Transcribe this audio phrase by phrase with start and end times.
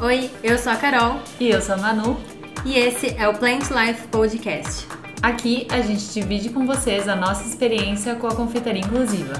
[0.00, 2.20] Oi, eu sou a Carol E eu sou a Manu.
[2.64, 4.86] e esse é o Plant Life Podcast.
[5.20, 9.32] Aqui a gente divide com vocês a nossa experiência com a confeitaria inclusiva.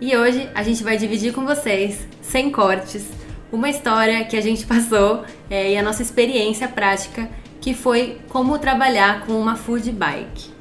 [0.00, 3.06] E hoje a gente vai dividir com vocês, sem cortes,
[3.52, 7.28] uma história que a gente passou é, e a nossa experiência prática,
[7.60, 10.57] que foi como trabalhar com uma food bike.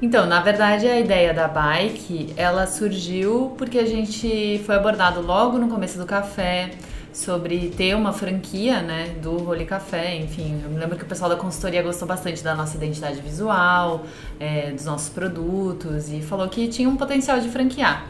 [0.00, 5.58] Então, na verdade, a ideia da bike, ela surgiu porque a gente foi abordado logo
[5.58, 6.70] no começo do café
[7.12, 11.28] sobre ter uma franquia, né, do Role Café, enfim, eu me lembro que o pessoal
[11.28, 14.04] da consultoria gostou bastante da nossa identidade visual,
[14.38, 18.06] é, dos nossos produtos e falou que tinha um potencial de franquear.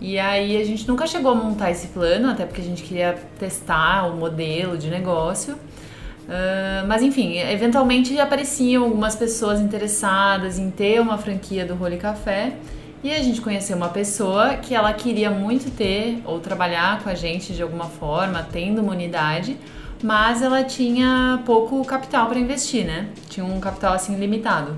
[0.00, 3.14] E aí a gente nunca chegou a montar esse plano, até porque a gente queria
[3.36, 5.56] testar o modelo de negócio.
[6.28, 12.52] Ah, mas enfim, eventualmente apareciam algumas pessoas interessadas em ter uma franquia do Role Café.
[13.04, 17.14] E a gente conheceu uma pessoa que ela queria muito ter ou trabalhar com a
[17.14, 19.56] gente de alguma forma, tendo uma unidade,
[20.02, 23.08] mas ela tinha pouco capital para investir, né?
[23.28, 24.76] Tinha um capital assim limitado.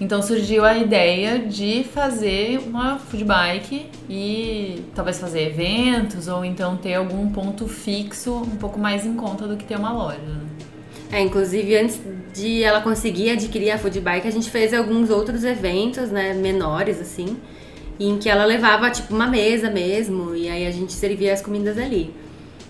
[0.00, 6.76] Então surgiu a ideia de fazer uma food bike e talvez fazer eventos ou então
[6.76, 10.18] ter algum ponto fixo um pouco mais em conta do que ter uma loja.
[10.18, 10.40] Né?
[11.12, 11.98] É, inclusive antes
[12.34, 17.00] de ela conseguir adquirir a food bike, a gente fez alguns outros eventos, né, menores
[17.00, 17.38] assim,
[17.98, 21.78] em que ela levava tipo uma mesa mesmo e aí a gente servia as comidas
[21.78, 22.12] ali.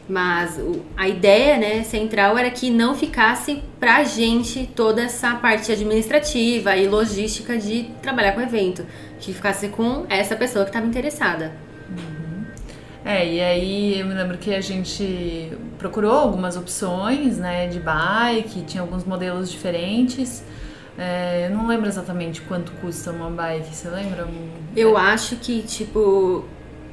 [0.09, 0.61] Mas
[0.97, 6.87] a ideia, né, central era que não ficasse pra gente toda essa parte administrativa e
[6.87, 8.87] logística de trabalhar com o evento,
[9.19, 11.53] que ficasse com essa pessoa que estava interessada.
[13.05, 18.63] É, e aí eu me lembro que a gente procurou algumas opções, né, de bike,
[18.63, 20.43] tinha alguns modelos diferentes.
[20.99, 24.27] É, eu não lembro exatamente quanto custa uma bike, você lembra?
[24.75, 26.45] Eu acho que, tipo,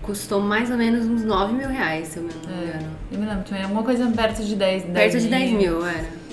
[0.03, 2.89] custou mais ou menos uns 9 mil reais, se eu não me engano.
[3.11, 6.23] Eu me lembro também, alguma coisa perto de 10, Perto de 10 mil, era.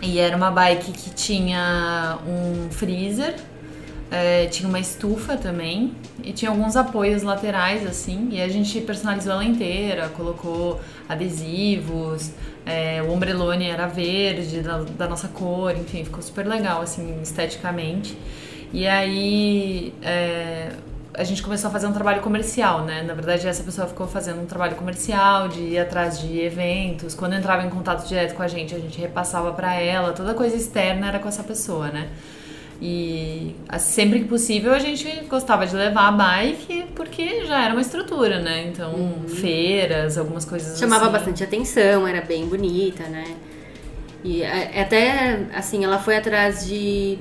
[0.00, 3.34] E era uma bike que tinha um freezer,
[4.10, 5.92] é, tinha uma estufa também
[6.24, 8.28] e tinha alguns apoios laterais assim.
[8.32, 12.30] E a gente personalizou ela inteira, colocou adesivos,
[12.64, 18.16] é, o ombrelone era verde da, da nossa cor, enfim, ficou super legal assim esteticamente.
[18.72, 20.70] E aí é,
[21.14, 23.02] a gente começou a fazer um trabalho comercial, né?
[23.02, 27.14] Na verdade, essa pessoa ficou fazendo um trabalho comercial de ir atrás de eventos.
[27.14, 30.12] Quando entrava em contato direto com a gente, a gente repassava pra ela.
[30.12, 32.08] Toda coisa externa era com essa pessoa, né?
[32.82, 37.82] E sempre que possível a gente gostava de levar a bike porque já era uma
[37.82, 38.68] estrutura, né?
[38.68, 41.12] Então, feiras, algumas coisas Chamava assim.
[41.12, 43.24] bastante atenção, era bem bonita, né?
[44.24, 47.18] E é- até, assim, ela foi atrás de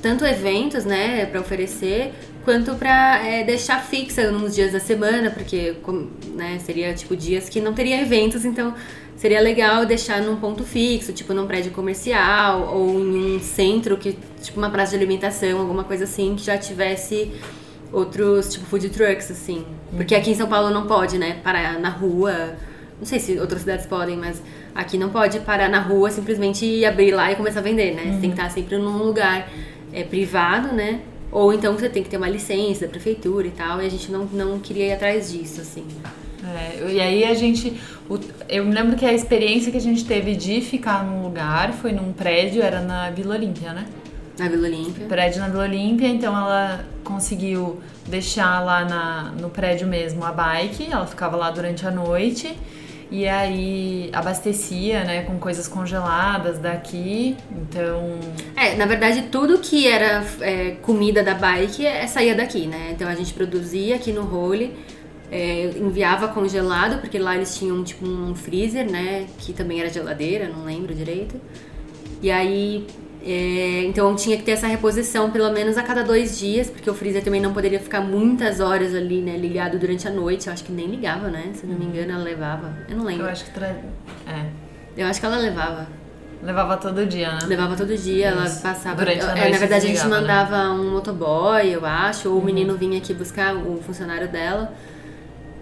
[0.00, 2.12] tanto eventos, né, pra oferecer,
[2.44, 5.76] quanto pra é, deixar fixa nos dias da semana, porque,
[6.34, 8.74] né, seria, tipo, dias que não teria eventos, então
[9.16, 14.16] seria legal deixar num ponto fixo, tipo, num prédio comercial, ou em um centro, que
[14.42, 17.30] tipo, uma praça de alimentação, alguma coisa assim, que já tivesse
[17.92, 19.66] outros, tipo, food trucks, assim.
[19.94, 22.56] Porque aqui em São Paulo não pode, né, parar na rua.
[22.98, 24.42] Não sei se outras cidades podem, mas
[24.74, 28.12] aqui não pode parar na rua simplesmente abrir lá e começar a vender, né?
[28.12, 29.50] Você tem que estar sempre num lugar
[29.92, 31.00] é, privado, né?
[31.32, 34.10] Ou então você tem que ter uma licença da prefeitura e tal, e a gente
[34.10, 35.84] não, não queria ir atrás disso, assim.
[36.42, 37.78] É, e aí a gente.
[38.08, 38.18] o-
[38.48, 41.92] eu me lembro que a experiência que a gente teve de ficar num lugar foi
[41.92, 43.86] num prédio, era na Vila Olímpia, né?
[44.38, 45.06] Na Vila Olímpia.
[45.06, 50.88] prédio na Vila Olímpia, então ela conseguiu deixar lá na, no prédio mesmo a bike,
[50.90, 52.56] ela ficava lá durante a noite
[53.10, 58.18] e aí abastecia, né, com coisas congeladas daqui, então
[58.56, 62.90] É, na verdade, tudo que era é, comida da bike é, saía daqui, né?
[62.92, 64.76] Então a gente produzia aqui no Role,
[65.30, 69.26] é, enviava congelado, porque lá eles tinham tipo um freezer, né?
[69.38, 71.40] Que também era geladeira, não lembro direito.
[72.22, 72.86] E aí,
[73.22, 76.94] é, então tinha que ter essa reposição pelo menos a cada dois dias, porque o
[76.94, 79.36] freezer também não poderia ficar muitas horas ali, né?
[79.36, 80.46] Ligado durante a noite.
[80.46, 81.50] Eu acho que nem ligava, né?
[81.54, 82.74] Se eu não me engano, ela levava.
[82.88, 83.26] Eu não lembro.
[83.26, 83.66] eu acho que tra...
[83.66, 84.46] é,
[84.96, 85.86] Eu acho que ela levava.
[86.42, 87.40] levava todo dia, né?
[87.46, 88.62] Levava todo dia, ela Isso.
[88.62, 88.96] passava.
[88.96, 90.08] Durante a é, noite na verdade, a gente né?
[90.08, 94.72] mandava um motoboy, eu acho, ou o menino vinha aqui buscar o funcionário dela.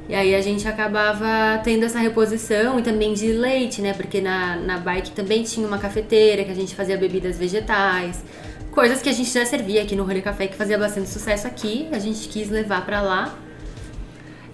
[0.08, 3.92] E aí a gente acabava tendo essa reposição e também de leite, né?
[3.92, 8.24] Porque na, na bike também tinha uma cafeteira que a gente fazia bebidas vegetais.
[8.70, 11.88] Coisas que a gente já servia aqui no Rolê Café, que fazia bastante sucesso aqui.
[11.92, 13.34] A gente quis levar pra lá.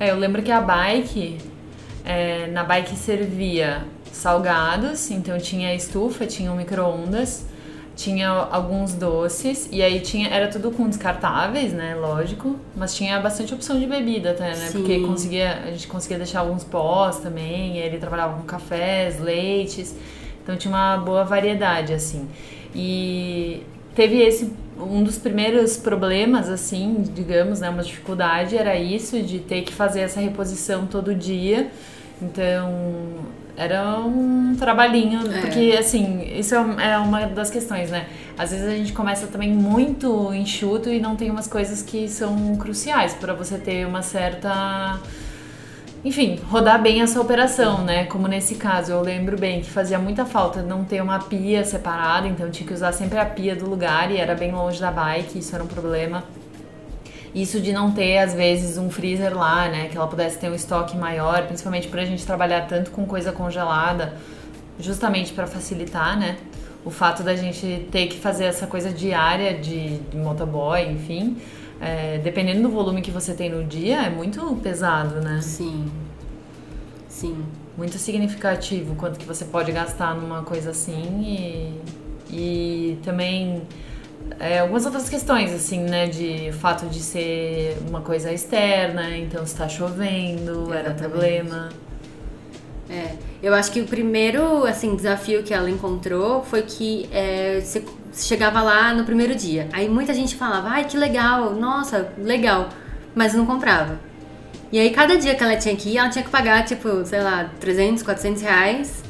[0.01, 1.39] É, eu lembro que a bike,
[2.05, 7.47] é, na bike servia salgados, então tinha estufa, tinha um micro-ondas,
[7.97, 13.55] tinha alguns doces e aí tinha era tudo com descartáveis, né, lógico, mas tinha bastante
[13.55, 14.55] opção de bebida até, né?
[14.55, 14.79] Sim.
[14.79, 19.95] Porque conseguia, a gente conseguia deixar alguns pós também, ele trabalhava com cafés, leites.
[20.43, 22.29] Então tinha uma boa variedade assim.
[22.75, 23.63] E
[23.95, 29.63] teve esse um dos primeiros problemas assim, digamos, né, uma dificuldade era isso de ter
[29.63, 31.71] que fazer essa reposição todo dia.
[32.21, 32.73] Então,
[33.57, 35.41] era um trabalhinho, É.
[35.41, 38.07] porque assim, isso é um- é uma das questões, né?
[38.37, 42.57] Às vezes a gente começa também muito enxuto e não tem umas coisas que são
[42.57, 44.99] cruciais para você ter uma certa
[46.05, 48.05] enfim, rodar bem essa operação, né?
[48.05, 52.29] Como nesse caso, eu lembro bem que fazia muita falta não ter uma pia separada,
[52.29, 55.39] então tinha que usar sempre a pia do lugar e era bem longe da bike,
[55.39, 56.23] isso era um problema.
[57.35, 59.89] Isso de não ter, às vezes, um freezer lá, né?
[59.89, 64.15] Que ela pudesse ter um estoque maior, principalmente pra gente trabalhar tanto com coisa congelada,
[64.79, 66.37] justamente para facilitar, né?
[66.85, 71.37] O fato da gente ter que fazer essa coisa diária de, de motoboy, enfim.
[71.81, 75.41] é, dependendo do volume que você tem no dia, é muito pesado, né?
[75.43, 75.91] Sim.
[77.09, 77.45] Sim.
[77.77, 81.81] Muito significativo quanto que você pode gastar numa coisa assim e,
[82.31, 83.63] e também
[84.39, 86.07] é, algumas outras questões, assim, né?
[86.07, 91.11] De fato de ser uma coisa externa, então se tá chovendo, era Exatamente.
[91.11, 91.69] problema.
[92.89, 97.83] É, eu acho que o primeiro assim desafio que ela encontrou foi que é, você
[98.13, 99.69] chegava lá no primeiro dia.
[99.73, 102.69] Aí muita gente falava, ai que legal, nossa, legal,
[103.15, 103.99] mas não comprava.
[104.71, 107.23] E aí cada dia que ela tinha que ir, ela tinha que pagar tipo, sei
[107.23, 109.03] lá, 300, 400 reais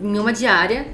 [0.00, 0.86] em uma diária.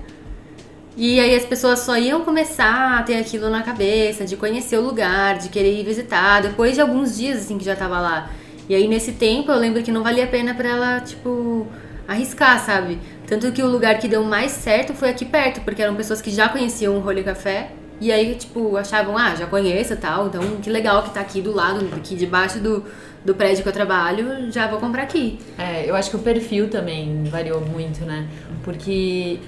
[0.97, 4.83] E aí as pessoas só iam começar a ter aquilo na cabeça, de conhecer o
[4.83, 8.31] lugar, de querer ir visitar, depois de alguns dias assim que já tava lá.
[8.69, 11.67] E aí nesse tempo eu lembro que não valia a pena pra ela, tipo,
[12.06, 12.99] arriscar, sabe?
[13.27, 16.31] Tanto que o lugar que deu mais certo foi aqui perto, porque eram pessoas que
[16.31, 17.71] já conheciam o Rolê Café.
[18.00, 21.55] E aí, tipo, achavam, ah, já conheço tal, então que legal que tá aqui do
[21.55, 22.85] lado, aqui debaixo do,
[23.25, 25.39] do prédio que eu trabalho, já vou comprar aqui.
[25.56, 28.27] É, eu acho que o perfil também variou muito, né?
[28.65, 29.39] Porque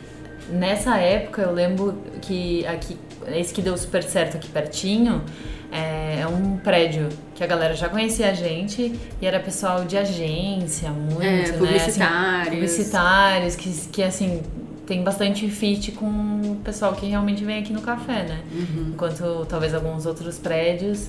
[0.51, 2.97] nessa época eu lembro que aqui,
[3.29, 5.23] esse que deu super certo aqui pertinho,
[5.73, 9.97] é, é um prédio que a galera já conhecia a gente e era pessoal de
[9.97, 11.43] agência, muito, É, né?
[11.43, 12.55] Assim, publicitários.
[12.55, 14.43] publicitários, que, que assim,
[14.87, 18.41] tem bastante fit com o pessoal que realmente vem aqui no café, né?
[18.53, 18.91] Uhum.
[18.95, 21.09] Enquanto talvez alguns outros prédios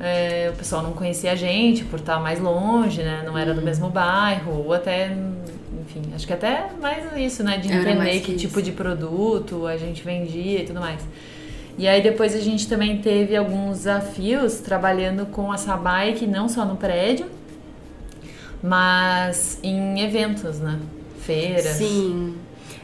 [0.00, 3.22] é, o pessoal não conhecia a gente por estar mais longe, né?
[3.24, 3.38] Não Uhum.
[3.38, 5.16] era do mesmo bairro, ou até,
[5.94, 7.58] enfim, acho que até mais isso, né?
[7.58, 11.02] De entender que que tipo de produto a gente vendia e tudo mais.
[11.78, 16.64] E aí depois a gente também teve alguns desafios trabalhando com essa bike, não só
[16.64, 17.26] no prédio,
[18.62, 20.78] mas em eventos, né?
[21.20, 21.76] Feiras.
[21.76, 22.36] Sim.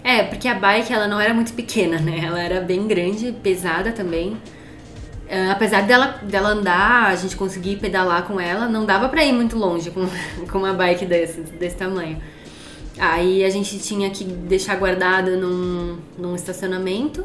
[0.02, 2.20] É, porque a bike ela não era muito pequena, né?
[2.24, 4.36] Ela era bem grande, pesada também.
[5.28, 9.32] É, apesar dela, dela andar, a gente conseguir pedalar com ela, não dava pra ir
[9.32, 10.08] muito longe com,
[10.50, 12.18] com uma bike desse, desse tamanho.
[12.98, 17.24] Aí a gente tinha que deixar guardada num, num estacionamento.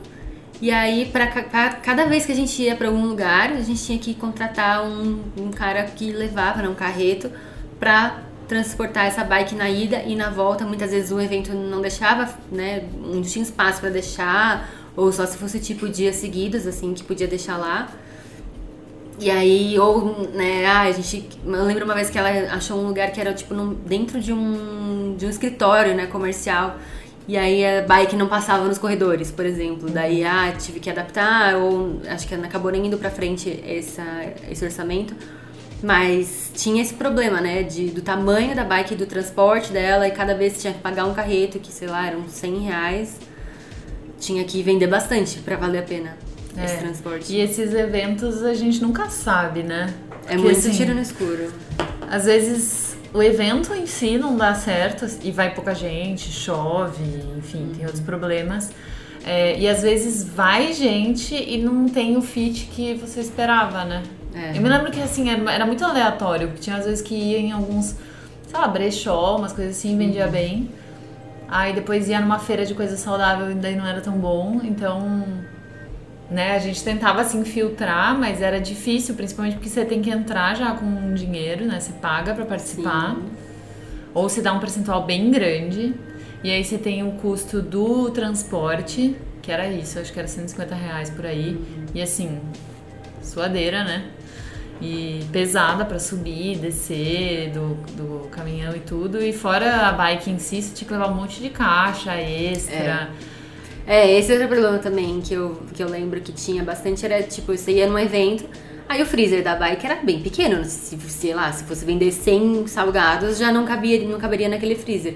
[0.62, 3.84] E aí, pra, pra cada vez que a gente ia pra algum lugar, a gente
[3.84, 7.30] tinha que contratar um, um cara que levava, né, um carreto,
[7.80, 10.64] pra transportar essa bike na ida e na volta.
[10.66, 12.84] Muitas vezes o evento não deixava, né?
[12.98, 17.28] Não tinha espaço pra deixar, ou só se fosse tipo dias seguidos, assim, que podia
[17.28, 17.90] deixar lá.
[19.20, 21.28] E aí, ou, né, ah, a gente.
[21.46, 24.34] Eu lembro uma vez que ela achou um lugar que era, tipo, num- dentro de
[25.13, 26.77] um, de um escritório, né, comercial.
[27.27, 29.89] E aí a bike não passava nos corredores, por exemplo.
[29.89, 34.03] Daí, ah, tive que adaptar, ou acho que acabou nem indo pra frente essa,
[34.51, 35.15] esse orçamento.
[35.82, 40.12] Mas tinha esse problema, né, de, do tamanho da bike e do transporte dela, e
[40.12, 43.20] cada vez tinha que pagar um carreto, que sei lá, eram 100 reais.
[44.20, 46.17] Tinha que vender bastante pra valer a pena
[46.63, 46.77] esse É.
[46.77, 47.34] transporte.
[47.34, 49.93] E esses eventos a gente nunca sabe, né?
[50.25, 51.51] É Porque, muito assim, tiro no escuro.
[52.10, 57.03] Às vezes o evento em si não dá certo e vai pouca gente, chove,
[57.38, 58.72] enfim, tem outros problemas.
[59.25, 64.03] É, e às vezes vai gente e não tem o fit que você esperava, né?
[64.34, 64.58] É.
[64.58, 67.38] Eu me lembro que assim, era, era muito aleatório, porque tinha às vezes que ia
[67.38, 67.96] em alguns,
[68.48, 70.70] sei lá, brechó, umas coisas assim, vendia bem.
[71.48, 75.24] Aí depois ia numa feira de coisa saudável e daí não era tão bom, então
[76.34, 76.56] né?
[76.56, 80.72] A gente tentava assim filtrar, mas era difícil, principalmente porque você tem que entrar já
[80.72, 81.80] com dinheiro, né?
[81.80, 83.16] Você paga pra participar.
[83.16, 83.32] Sim.
[84.16, 85.94] Ou se dá um percentual bem grande.
[86.44, 90.75] E aí você tem o custo do transporte, que era isso, acho que era 150
[90.75, 91.58] reais por aí.
[91.94, 92.42] E assim,
[93.22, 94.06] suadeira, né?
[94.82, 99.22] E pesada pra subir, descer do, do caminhão e tudo.
[99.22, 102.75] E fora a bike em si, você tinha que levar um monte de caixa extra.
[102.75, 103.08] É,
[103.88, 107.56] esse é outro problema também que eu, que eu lembro que tinha bastante era tipo,
[107.56, 108.46] você ia num evento,
[108.88, 112.68] aí o freezer da bike era bem pequeno, se, sei lá, se fosse vender 100
[112.68, 115.16] salgados, já não cabia, não caberia naquele freezer.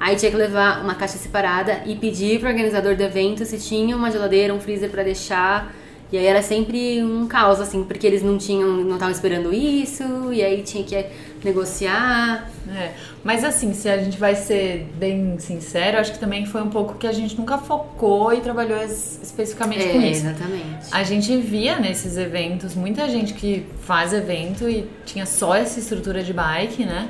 [0.00, 3.96] Aí tinha que levar uma caixa separada e pedir pro organizador do evento se tinha
[3.96, 5.74] uma geladeira, um freezer para deixar.
[6.10, 10.32] E aí era sempre um caos, assim, porque eles não tinham, não estavam esperando isso,
[10.32, 11.04] e aí tinha que
[11.44, 12.50] negociar.
[12.74, 16.70] É, mas assim, se a gente vai ser bem sincero, acho que também foi um
[16.70, 20.26] pouco que a gente nunca focou e trabalhou especificamente é, com isso.
[20.26, 20.86] Exatamente.
[20.90, 26.22] A gente via nesses eventos muita gente que faz evento e tinha só essa estrutura
[26.22, 27.08] de bike, né?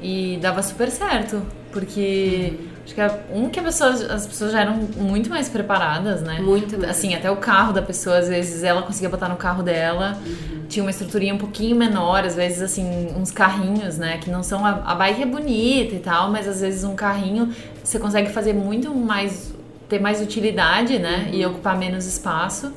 [0.00, 2.75] E dava super certo, porque uhum.
[2.86, 6.38] Acho que é um que pessoa, as pessoas já eram muito mais preparadas, né?
[6.40, 6.92] Muito mais.
[6.92, 10.16] Assim, até o carro da pessoa, às vezes ela conseguia botar no carro dela.
[10.24, 10.62] Uhum.
[10.68, 14.18] Tinha uma estruturinha um pouquinho menor, às vezes assim, uns carrinhos, né?
[14.18, 14.64] Que não são.
[14.64, 17.52] A, a bike é bonita e tal, mas às vezes um carrinho
[17.82, 19.52] você consegue fazer muito mais.
[19.88, 21.26] ter mais utilidade, né?
[21.26, 21.34] Uhum.
[21.34, 22.72] E ocupar menos espaço.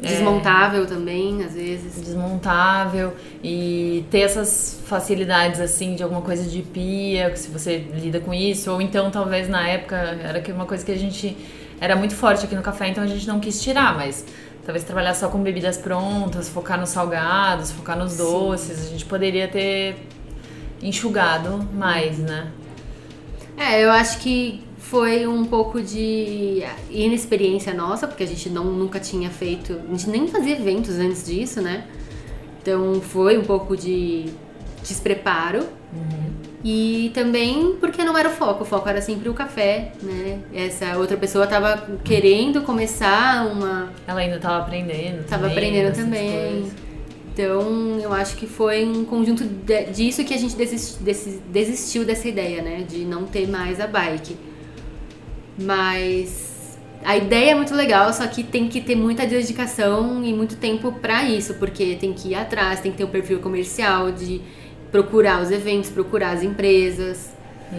[0.00, 2.00] Desmontável é, também, às vezes.
[2.00, 8.32] Desmontável e ter essas facilidades assim de alguma coisa de pia, se você lida com
[8.32, 11.36] isso, ou então talvez na época era que uma coisa que a gente
[11.80, 14.24] era muito forte aqui no café, então a gente não quis tirar, mas
[14.64, 18.86] talvez trabalhar só com bebidas prontas, focar nos salgados, focar nos doces, Sim.
[18.86, 19.96] a gente poderia ter
[20.82, 22.52] enxugado mais, né?
[23.56, 28.98] É, eu acho que foi um pouco de inexperiência nossa, porque a gente não, nunca
[28.98, 29.78] tinha feito.
[29.86, 31.84] A gente nem fazia eventos antes disso, né?
[32.62, 34.26] Então foi um pouco de
[34.82, 35.60] despreparo.
[35.92, 36.28] Uhum.
[36.64, 40.40] E também porque não era o foco, o foco era sempre o café, né?
[40.54, 43.92] Essa outra pessoa tava querendo começar uma.
[44.06, 45.24] Ela ainda tava aprendendo.
[45.26, 46.32] Tava também, aprendendo também.
[46.32, 46.72] Coisas.
[47.34, 51.06] Então eu acho que foi um conjunto de, disso que a gente desistiu,
[51.50, 52.86] desistiu dessa ideia, né?
[52.88, 54.47] De não ter mais a bike.
[55.58, 60.56] Mas a ideia é muito legal, só que tem que ter muita dedicação e muito
[60.56, 64.40] tempo para isso, porque tem que ir atrás, tem que ter um perfil comercial de
[64.90, 67.32] procurar os eventos, procurar as empresas.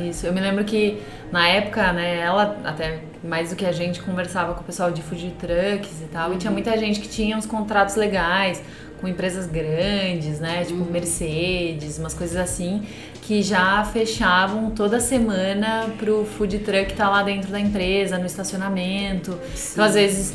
[0.07, 0.99] Isso, eu me lembro que
[1.31, 5.01] na época, né, ela até mais do que a gente conversava com o pessoal de
[5.01, 6.35] food trucks e tal, uhum.
[6.35, 6.55] e tinha uhum.
[6.55, 8.61] muita gente que tinha uns contratos legais
[9.01, 10.91] com empresas grandes, né, tipo uhum.
[10.91, 12.83] Mercedes, umas coisas assim,
[13.29, 18.25] que já fechavam toda semana pro food truck estar tá lá dentro da empresa, no
[18.25, 19.37] estacionamento.
[19.53, 19.73] Sim.
[19.73, 20.33] Então, às vezes,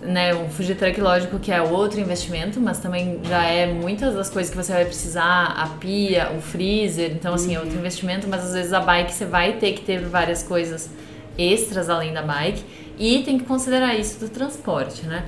[0.00, 4.30] né, um food truck, lógico que é outro investimento, mas também já é muitas das
[4.30, 7.54] coisas que você vai precisar, a pia, o freezer, então, assim, uhum.
[7.54, 7.80] é outro uhum.
[7.80, 10.88] investimento, mas às vezes a bike você vai ter que ter várias coisas
[11.36, 12.62] extras além da bike
[12.96, 15.24] e tem que considerar isso do transporte, né?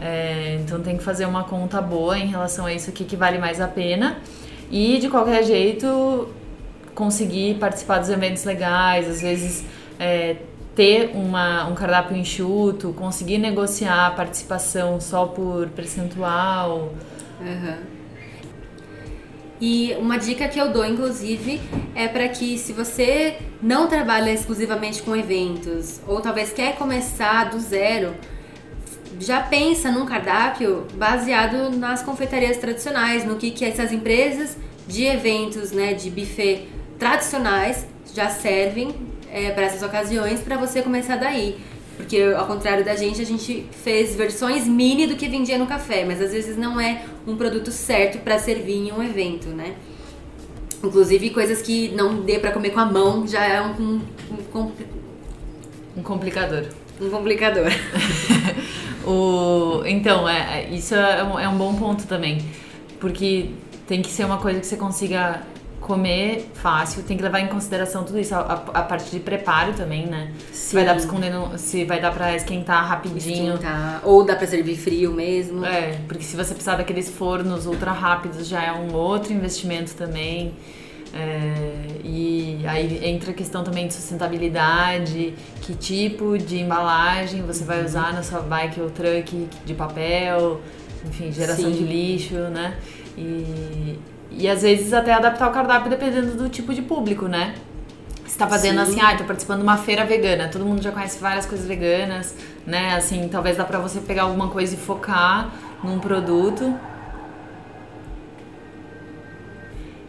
[0.00, 3.14] É, então tem que fazer uma conta boa em relação a isso, o que, que
[3.14, 4.16] vale mais a pena.
[4.70, 6.30] E de qualquer jeito,
[6.94, 9.64] conseguir participar dos eventos legais, às vezes
[9.98, 10.36] é,
[10.74, 16.94] ter uma, um cardápio enxuto, conseguir negociar a participação só por percentual.
[17.40, 18.02] Uhum.
[19.64, 21.60] E uma dica que eu dou, inclusive,
[21.94, 27.60] é para que se você não trabalha exclusivamente com eventos, ou talvez quer começar do
[27.60, 28.12] zero,
[29.20, 34.56] já pensa num cardápio baseado nas confeitarias tradicionais, no que, que essas empresas
[34.88, 36.66] de eventos, né, de buffet
[37.02, 38.94] tradicionais já servem
[39.28, 41.58] é, para essas ocasiões para você começar daí.
[41.96, 46.04] Porque ao contrário da gente, a gente fez versões mini do que vendia no café,
[46.04, 49.74] mas às vezes não é um produto certo para servir em um evento, né?
[50.82, 54.00] Inclusive coisas que não dê para comer com a mão já é um, um,
[54.54, 54.72] um,
[55.96, 56.66] um complicador.
[57.00, 57.66] Um complicador.
[59.04, 62.38] o, então, é, é, isso é um, é um bom ponto também.
[63.00, 63.50] Porque
[63.88, 65.42] tem que ser uma coisa que você consiga
[65.82, 70.06] comer fácil, tem que levar em consideração tudo isso, a, a, parte de preparo também,
[70.06, 70.32] né?
[70.52, 70.68] Sim.
[70.68, 73.54] Se vai dar pra esconder, no, se vai dar pra esquentar rapidinho.
[73.54, 74.00] Esquentar.
[74.04, 75.64] Ou dá pra servir frio mesmo.
[75.64, 80.54] É, porque se você precisar daqueles fornos ultra rápidos já é um outro investimento também.
[81.14, 87.84] É, e aí entra a questão também de sustentabilidade, que tipo de embalagem você vai
[87.84, 90.60] usar na sua bike ou truck de papel,
[91.04, 91.72] enfim, geração Sim.
[91.72, 92.78] de lixo, né?
[93.18, 93.98] E,
[94.36, 97.54] e às vezes até adaptar o cardápio dependendo do tipo de público, né?
[98.24, 98.92] Você tá fazendo Sim.
[98.92, 102.34] assim, ah, tô participando de uma feira vegana, todo mundo já conhece várias coisas veganas,
[102.66, 102.94] né?
[102.94, 105.52] Assim, talvez dá pra você pegar alguma coisa e focar
[105.84, 106.74] num produto.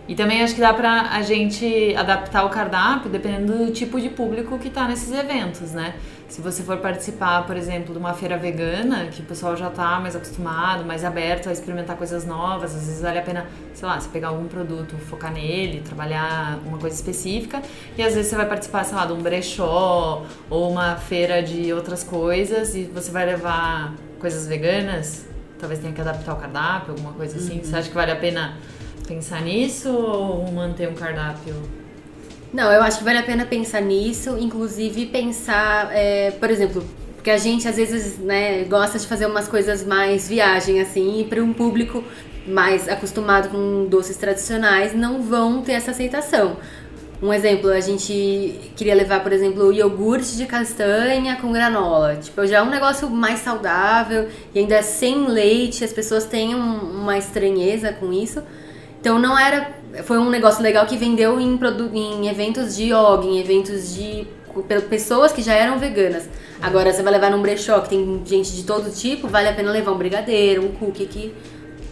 [0.07, 4.09] E também acho que dá pra a gente adaptar o cardápio dependendo do tipo de
[4.09, 5.95] público que tá nesses eventos, né?
[6.33, 9.99] Se você for participar, por exemplo, de uma feira vegana, que o pessoal já tá
[9.99, 13.99] mais acostumado, mais aberto a experimentar coisas novas, às vezes vale a pena, sei lá,
[13.99, 17.61] você pegar algum produto, focar nele, trabalhar uma coisa específica,
[17.95, 21.71] e às vezes você vai participar, sei lá, de um brechó ou uma feira de
[21.71, 25.27] outras coisas e você vai levar coisas veganas,
[25.59, 27.57] talvez tenha que adaptar o cardápio, alguma coisa assim.
[27.57, 27.63] Uhum.
[27.63, 28.57] Você acha que vale a pena
[29.07, 31.53] pensar nisso ou manter um cardápio
[32.53, 37.31] não, eu acho que vale a pena pensar nisso, inclusive pensar, é, por exemplo, porque
[37.31, 41.41] a gente às vezes né, gosta de fazer umas coisas mais viagem assim, e para
[41.41, 42.03] um público
[42.45, 46.57] mais acostumado com doces tradicionais não vão ter essa aceitação.
[47.23, 52.17] Um exemplo, a gente queria levar, por exemplo, iogurte de castanha com granola.
[52.17, 57.17] Tipo, já é um negócio mais saudável e ainda sem leite, as pessoas têm uma
[57.17, 58.43] estranheza com isso.
[59.03, 59.69] Então não era.
[60.05, 61.59] Foi um negócio legal que vendeu em,
[61.93, 64.25] em eventos de yoga, em eventos de.
[64.89, 66.29] pessoas que já eram veganas.
[66.61, 69.73] Agora você vai levar num brechó que tem gente de todo tipo, vale a pena
[69.73, 71.33] levar um brigadeiro, um cookie que.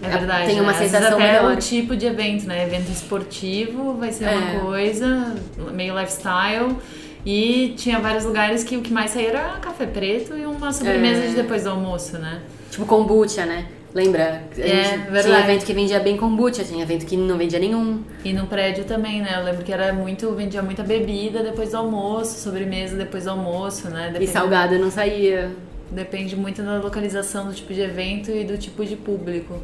[0.01, 0.47] É verdade.
[0.47, 0.77] Tem uma né?
[0.77, 1.51] sensação até melhor.
[1.51, 2.63] o tipo de evento, né?
[2.63, 4.37] Evento esportivo vai ser é.
[4.37, 5.35] uma coisa,
[5.73, 6.77] meio lifestyle.
[7.25, 11.25] E tinha vários lugares que o que mais saía era café preto e uma sobremesa
[11.25, 11.27] é.
[11.27, 12.41] de depois do almoço, né?
[12.71, 13.65] Tipo kombucha, né?
[13.93, 14.43] Lembra?
[14.57, 15.23] É, verdade.
[15.23, 18.01] Tinha evento que vendia bem kombucha, tinha evento que não vendia nenhum.
[18.23, 19.35] E no prédio também, né?
[19.37, 23.89] Eu lembro que era muito, vendia muita bebida depois do almoço, sobremesa depois do almoço,
[23.89, 24.07] né?
[24.07, 25.51] Depende, e salgado não saía.
[25.91, 29.61] Depende muito da localização do tipo de evento e do tipo de público.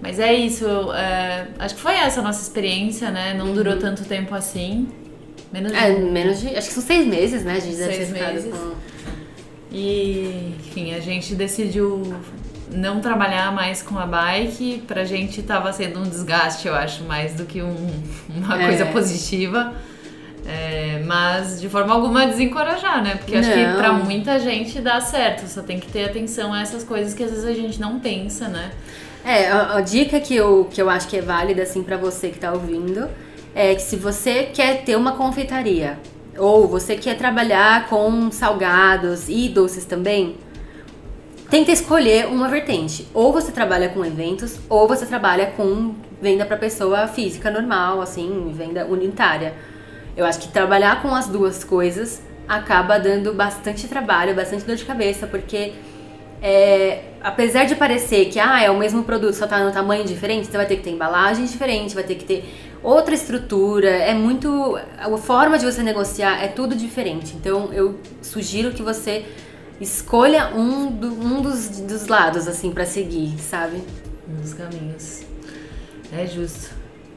[0.00, 3.34] Mas é isso, é, acho que foi essa a nossa experiência, né?
[3.34, 3.54] Não uhum.
[3.54, 4.88] durou tanto tempo assim.
[5.52, 5.78] Menos de...
[5.78, 6.48] É, menos de.
[6.48, 7.54] Acho que são seis meses, né?
[7.56, 8.54] A gente deve seis meses.
[8.54, 8.72] Com...
[9.70, 12.02] E, enfim, a gente decidiu
[12.70, 17.34] não trabalhar mais com a bike, pra gente tava sendo um desgaste, eu acho, mais
[17.34, 17.90] do que um,
[18.28, 18.66] uma é.
[18.66, 19.74] coisa positiva.
[20.48, 23.16] É, mas de forma alguma desencorajar, né?
[23.16, 26.84] Porque acho que pra muita gente dá certo, só tem que ter atenção a essas
[26.84, 28.70] coisas que às vezes a gente não pensa, né?
[29.24, 32.28] É, a, a dica que eu, que eu acho que é válida, assim, para você
[32.28, 33.08] que tá ouvindo,
[33.56, 35.98] é que se você quer ter uma confeitaria,
[36.38, 40.36] ou você quer trabalhar com salgados e doces também,
[41.50, 43.06] tenta escolher uma vertente.
[43.14, 48.52] Ou você trabalha com eventos, ou você trabalha com venda para pessoa física normal, assim,
[48.54, 49.54] venda unitária.
[50.16, 54.84] Eu acho que trabalhar com as duas coisas acaba dando bastante trabalho, bastante dor de
[54.84, 55.72] cabeça, porque
[56.40, 60.46] é, apesar de parecer que ah, é o mesmo produto, só tá no tamanho diferente,
[60.46, 62.44] você vai ter que ter embalagem diferente, vai ter que ter
[62.82, 64.78] outra estrutura, é muito.
[64.98, 67.34] A forma de você negociar é tudo diferente.
[67.34, 69.24] Então eu sugiro que você
[69.80, 73.82] escolha um, do, um dos, dos lados, assim, para seguir, sabe?
[74.28, 75.22] Um dos caminhos.
[76.12, 76.74] É justo.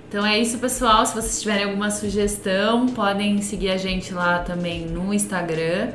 [0.08, 1.06] Então é isso, pessoal.
[1.06, 5.91] Se vocês tiverem alguma sugestão, podem seguir a gente lá também no Instagram,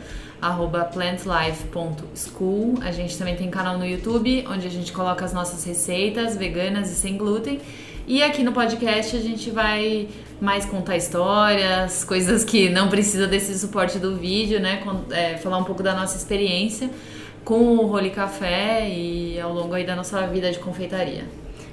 [0.92, 2.74] plantlife.school.
[2.82, 6.92] A gente também tem canal no YouTube, onde a gente coloca as nossas receitas veganas
[6.92, 7.60] e sem glúten.
[8.06, 13.58] E aqui no podcast a gente vai mais contar histórias, coisas que não precisa desse
[13.58, 14.82] suporte do vídeo, né?
[15.10, 16.90] É, falar um pouco da nossa experiência
[17.44, 21.24] com o Role Café e ao longo aí da nossa vida de confeitaria.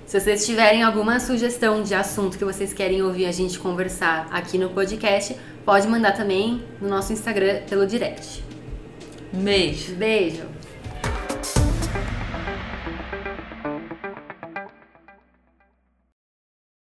[0.06, 4.58] Se vocês tiverem alguma sugestão de assunto que vocês querem ouvir a gente conversar aqui
[4.58, 8.42] no podcast, pode mandar também no nosso Instagram pelo direct.
[9.34, 9.96] Um beijo.
[9.96, 10.61] Beijo.